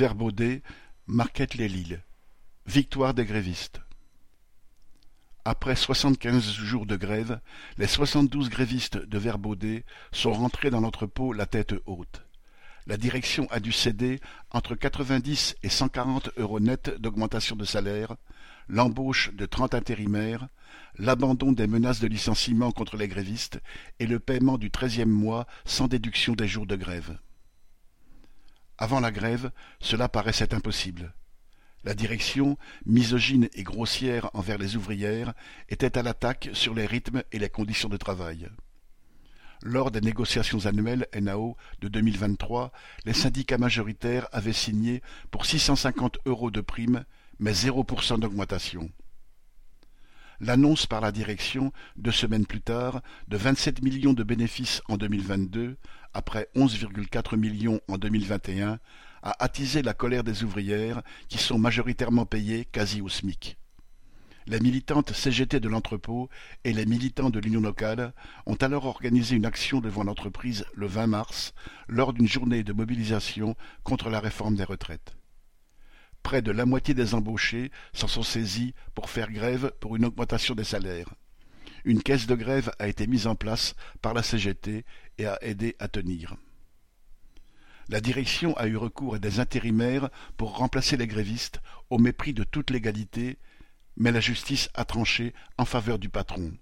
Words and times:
Verbaudet, 0.00 0.62
Marquette-les-Lilles. 1.08 2.02
Victoire 2.64 3.12
des 3.12 3.26
grévistes. 3.26 3.82
Après 5.44 5.76
soixante-quinze 5.76 6.50
jours 6.54 6.86
de 6.86 6.96
grève, 6.96 7.38
les 7.76 7.86
soixante-douze 7.86 8.48
grévistes 8.48 8.96
de 8.96 9.18
Verbaudet 9.18 9.84
sont 10.10 10.32
rentrés 10.32 10.70
dans 10.70 10.80
l'entrepôt 10.80 11.34
la 11.34 11.44
tête 11.44 11.74
haute. 11.84 12.24
La 12.86 12.96
direction 12.96 13.46
a 13.50 13.60
dû 13.60 13.72
céder 13.72 14.20
entre 14.52 14.74
quatre-vingt-dix 14.74 15.54
et 15.62 15.68
cent 15.68 15.90
quarante 15.90 16.30
euros 16.38 16.60
nets 16.60 16.98
d'augmentation 16.98 17.54
de 17.54 17.66
salaire, 17.66 18.16
l'embauche 18.70 19.34
de 19.34 19.44
trente 19.44 19.74
intérimaires, 19.74 20.48
l'abandon 20.96 21.52
des 21.52 21.66
menaces 21.66 22.00
de 22.00 22.06
licenciement 22.06 22.72
contre 22.72 22.96
les 22.96 23.06
grévistes 23.06 23.60
et 23.98 24.06
le 24.06 24.18
paiement 24.18 24.56
du 24.56 24.70
treizième 24.70 25.10
mois 25.10 25.46
sans 25.66 25.88
déduction 25.88 26.32
des 26.32 26.48
jours 26.48 26.64
de 26.64 26.76
grève. 26.76 27.18
Avant 28.82 29.00
la 29.00 29.10
grève, 29.10 29.50
cela 29.78 30.08
paraissait 30.08 30.54
impossible. 30.54 31.12
La 31.84 31.92
direction, 31.92 32.56
misogyne 32.86 33.50
et 33.52 33.62
grossière 33.62 34.30
envers 34.32 34.56
les 34.56 34.74
ouvrières, 34.74 35.34
était 35.68 35.98
à 35.98 36.02
l'attaque 36.02 36.48
sur 36.54 36.74
les 36.74 36.86
rythmes 36.86 37.22
et 37.30 37.38
les 37.38 37.50
conditions 37.50 37.90
de 37.90 37.98
travail. 37.98 38.48
Lors 39.62 39.90
des 39.90 40.00
négociations 40.00 40.64
annuelles 40.64 41.06
NAO 41.14 41.58
de 41.82 41.88
2023, 41.88 42.72
les 43.04 43.12
syndicats 43.12 43.58
majoritaires 43.58 44.28
avaient 44.32 44.54
signé 44.54 45.02
pour 45.30 45.44
650 45.44 46.16
euros 46.24 46.50
de 46.50 46.62
prime, 46.62 47.04
mais 47.38 47.52
0% 47.52 48.18
d'augmentation. 48.18 48.90
L'annonce 50.42 50.86
par 50.86 51.02
la 51.02 51.12
direction, 51.12 51.70
deux 51.96 52.12
semaines 52.12 52.46
plus 52.46 52.62
tard, 52.62 53.02
de 53.28 53.36
27 53.36 53.82
millions 53.82 54.14
de 54.14 54.22
bénéfices 54.22 54.80
en 54.88 54.96
2022, 54.96 55.76
après 56.14 56.48
11,4 56.56 57.36
millions 57.36 57.80
en 57.88 57.98
2021, 57.98 58.78
a 59.22 59.44
attisé 59.44 59.82
la 59.82 59.92
colère 59.92 60.24
des 60.24 60.42
ouvrières 60.42 61.02
qui 61.28 61.36
sont 61.36 61.58
majoritairement 61.58 62.24
payées 62.24 62.64
quasi 62.64 63.02
au 63.02 63.10
SMIC. 63.10 63.58
Les 64.46 64.60
militantes 64.60 65.12
CGT 65.12 65.60
de 65.60 65.68
l'entrepôt 65.68 66.30
et 66.64 66.72
les 66.72 66.86
militants 66.86 67.28
de 67.28 67.38
l'Union 67.38 67.60
locale 67.60 68.14
ont 68.46 68.54
alors 68.54 68.86
organisé 68.86 69.36
une 69.36 69.44
action 69.44 69.80
devant 69.80 70.04
l'entreprise 70.04 70.64
le 70.74 70.86
20 70.86 71.06
mars 71.06 71.52
lors 71.86 72.14
d'une 72.14 72.26
journée 72.26 72.62
de 72.62 72.72
mobilisation 72.72 73.56
contre 73.84 74.08
la 74.08 74.20
réforme 74.20 74.56
des 74.56 74.64
retraites. 74.64 75.19
Près 76.22 76.42
de 76.42 76.52
la 76.52 76.66
moitié 76.66 76.94
des 76.94 77.14
embauchés 77.14 77.70
s'en 77.92 78.08
sont 78.08 78.22
saisis 78.22 78.74
pour 78.94 79.10
faire 79.10 79.32
grève 79.32 79.72
pour 79.80 79.96
une 79.96 80.04
augmentation 80.04 80.54
des 80.54 80.64
salaires. 80.64 81.14
Une 81.84 82.02
caisse 82.02 82.26
de 82.26 82.34
grève 82.34 82.70
a 82.78 82.88
été 82.88 83.06
mise 83.06 83.26
en 83.26 83.34
place 83.34 83.74
par 84.02 84.14
la 84.14 84.22
CGT 84.22 84.84
et 85.18 85.26
a 85.26 85.38
aidé 85.42 85.76
à 85.78 85.88
tenir. 85.88 86.36
La 87.88 88.00
direction 88.00 88.56
a 88.56 88.68
eu 88.68 88.76
recours 88.76 89.16
à 89.16 89.18
des 89.18 89.40
intérimaires 89.40 90.10
pour 90.36 90.56
remplacer 90.58 90.96
les 90.96 91.08
grévistes, 91.08 91.60
au 91.88 91.98
mépris 91.98 92.32
de 92.32 92.44
toute 92.44 92.70
légalité, 92.70 93.38
mais 93.96 94.12
la 94.12 94.20
justice 94.20 94.68
a 94.74 94.84
tranché 94.84 95.34
en 95.58 95.64
faveur 95.64 95.98
du 95.98 96.08
patron. 96.08 96.52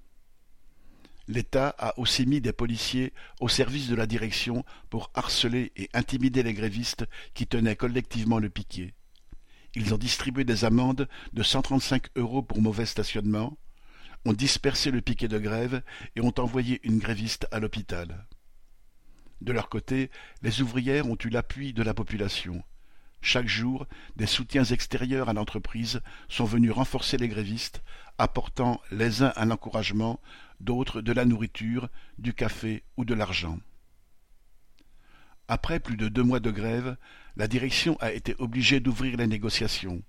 L'État 1.26 1.74
a 1.78 1.98
aussi 1.98 2.24
mis 2.24 2.40
des 2.40 2.54
policiers 2.54 3.12
au 3.40 3.48
service 3.48 3.88
de 3.88 3.94
la 3.94 4.06
direction 4.06 4.64
pour 4.88 5.10
harceler 5.12 5.72
et 5.76 5.90
intimider 5.92 6.42
les 6.42 6.54
grévistes 6.54 7.04
qui 7.34 7.46
tenaient 7.46 7.76
collectivement 7.76 8.38
le 8.38 8.48
piquet. 8.48 8.94
Ils 9.74 9.94
ont 9.94 9.98
distribué 9.98 10.44
des 10.44 10.64
amendes 10.64 11.08
de 11.32 11.42
135 11.42 12.08
euros 12.16 12.42
pour 12.42 12.62
mauvais 12.62 12.86
stationnement, 12.86 13.58
ont 14.24 14.32
dispersé 14.32 14.90
le 14.90 15.00
piquet 15.00 15.28
de 15.28 15.38
grève 15.38 15.82
et 16.16 16.20
ont 16.20 16.34
envoyé 16.38 16.80
une 16.82 16.98
gréviste 16.98 17.46
à 17.52 17.60
l'hôpital. 17.60 18.26
De 19.40 19.52
leur 19.52 19.68
côté, 19.68 20.10
les 20.42 20.62
ouvrières 20.62 21.08
ont 21.08 21.18
eu 21.22 21.28
l'appui 21.28 21.72
de 21.72 21.82
la 21.82 21.94
population. 21.94 22.62
Chaque 23.20 23.48
jour, 23.48 23.86
des 24.16 24.26
soutiens 24.26 24.64
extérieurs 24.64 25.28
à 25.28 25.32
l'entreprise 25.32 26.00
sont 26.28 26.44
venus 26.44 26.72
renforcer 26.72 27.16
les 27.16 27.28
grévistes, 27.28 27.82
apportant 28.16 28.80
les 28.90 29.22
uns 29.22 29.32
un 29.36 29.50
encouragement, 29.50 30.20
d'autres 30.60 31.00
de 31.00 31.12
la 31.12 31.24
nourriture, 31.24 31.88
du 32.18 32.32
café 32.32 32.84
ou 32.96 33.04
de 33.04 33.14
l'argent. 33.14 33.58
Après 35.48 35.80
plus 35.80 35.96
de 35.96 36.08
deux 36.08 36.22
mois 36.22 36.40
de 36.40 36.50
grève, 36.50 36.96
la 37.36 37.48
direction 37.48 37.96
a 38.00 38.12
été 38.12 38.34
obligée 38.38 38.80
d'ouvrir 38.80 39.16
les 39.16 39.26
négociations. 39.26 40.02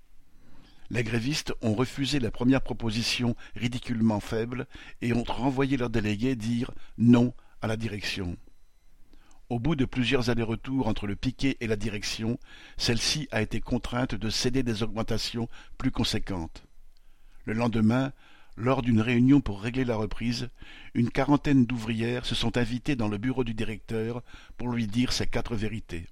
Les 0.90 1.02
grévistes 1.02 1.54
ont 1.62 1.72
refusé 1.72 2.18
la 2.18 2.30
première 2.30 2.60
proposition 2.60 3.34
ridiculement 3.56 4.20
faible 4.20 4.66
et 5.00 5.14
ont 5.14 5.24
renvoyé 5.24 5.78
leurs 5.78 5.88
délégués 5.88 6.36
dire 6.36 6.72
non 6.98 7.32
à 7.62 7.68
la 7.68 7.76
direction. 7.76 8.36
Au 9.48 9.58
bout 9.58 9.76
de 9.76 9.84
plusieurs 9.86 10.28
allers-retours 10.28 10.88
entre 10.88 11.06
le 11.06 11.16
piquet 11.16 11.56
et 11.60 11.66
la 11.66 11.76
direction, 11.76 12.38
celle-ci 12.76 13.26
a 13.30 13.40
été 13.40 13.60
contrainte 13.60 14.14
de 14.14 14.30
céder 14.30 14.62
des 14.62 14.82
augmentations 14.82 15.48
plus 15.78 15.90
conséquentes. 15.90 16.64
Le 17.46 17.54
lendemain, 17.54 18.12
lors 18.56 18.82
d'une 18.82 19.00
réunion 19.00 19.40
pour 19.40 19.60
régler 19.60 19.84
la 19.84 19.96
reprise, 19.96 20.48
une 20.94 21.10
quarantaine 21.10 21.66
d'ouvrières 21.66 22.26
se 22.26 22.34
sont 22.34 22.56
invitées 22.56 22.96
dans 22.96 23.08
le 23.08 23.18
bureau 23.18 23.44
du 23.44 23.54
directeur 23.54 24.22
pour 24.56 24.68
lui 24.68 24.86
dire 24.86 25.12
ces 25.12 25.26
quatre 25.26 25.56
vérités. 25.56 26.06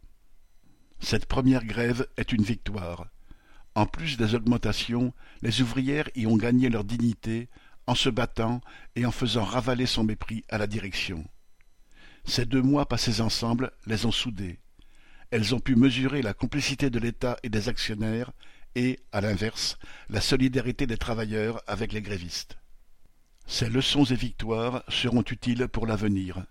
Cette 1.00 1.26
première 1.26 1.64
grève 1.64 2.06
est 2.16 2.32
une 2.32 2.42
victoire. 2.42 3.06
En 3.74 3.86
plus 3.86 4.16
des 4.16 4.34
augmentations, 4.34 5.12
les 5.42 5.60
ouvrières 5.60 6.08
y 6.14 6.26
ont 6.26 6.36
gagné 6.36 6.68
leur 6.68 6.84
dignité 6.84 7.48
en 7.86 7.94
se 7.94 8.08
battant 8.08 8.60
et 8.96 9.06
en 9.06 9.12
faisant 9.12 9.44
ravaler 9.44 9.86
son 9.86 10.04
mépris 10.04 10.44
à 10.48 10.58
la 10.58 10.66
direction. 10.66 11.24
Ces 12.24 12.44
deux 12.44 12.62
mois 12.62 12.86
passés 12.86 13.20
ensemble 13.20 13.70
les 13.86 14.04
ont 14.04 14.12
soudées. 14.12 14.58
Elles 15.30 15.54
ont 15.54 15.60
pu 15.60 15.76
mesurer 15.76 16.22
la 16.22 16.34
complicité 16.34 16.90
de 16.90 16.98
l'État 16.98 17.36
et 17.42 17.48
des 17.48 17.68
actionnaires 17.68 18.32
et, 18.78 19.00
à 19.10 19.20
l'inverse, 19.20 19.76
la 20.08 20.20
solidarité 20.20 20.86
des 20.86 20.96
travailleurs 20.96 21.62
avec 21.66 21.92
les 21.92 22.00
grévistes. 22.00 22.58
Ces 23.46 23.68
leçons 23.68 24.04
et 24.04 24.14
victoires 24.14 24.84
seront 24.88 25.22
utiles 25.22 25.66
pour 25.66 25.86
l'avenir. 25.86 26.46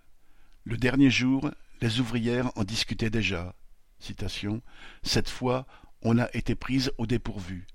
Le 0.64 0.76
dernier 0.76 1.10
jour, 1.10 1.50
les 1.80 2.00
ouvrières 2.00 2.50
en 2.56 2.64
discutaient 2.64 3.08
déjà. 3.08 3.54
Citation. 3.98 4.60
Cette 5.02 5.30
fois, 5.30 5.66
on 6.02 6.18
a 6.18 6.28
été 6.34 6.54
prise 6.54 6.92
au 6.98 7.06
dépourvu. 7.06 7.66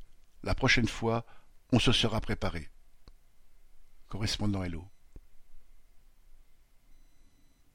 La 0.44 0.54
prochaine 0.54 0.88
fois, 0.88 1.26
on 1.72 1.80
se 1.80 1.92
sera 1.92 2.22
préparé. 2.22 2.70
Correspondant 4.08 4.64
Hello. 4.64 4.93